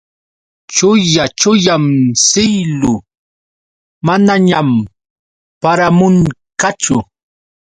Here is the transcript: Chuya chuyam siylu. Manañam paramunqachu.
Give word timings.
Chuya 0.73 1.25
chuyam 1.39 1.85
siylu. 2.23 2.93
Manañam 4.05 4.69
paramunqachu. 5.61 6.97